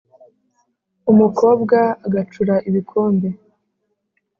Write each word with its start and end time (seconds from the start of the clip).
Umukobwa 1.11 1.77
agacura 2.05 2.55
ibikombe 2.69 3.29